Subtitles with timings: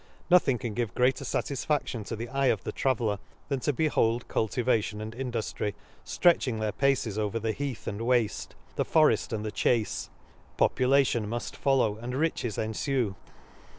[0.31, 3.19] Nothing can give greater fatisfadion to the eye of the traveller,
[3.49, 8.83] than to behold cultivation and induftry flretching their paces over the heath and wafte, the
[8.83, 10.09] foreft and the chace;—
[10.57, 13.13] population muft follow, and riches enfue.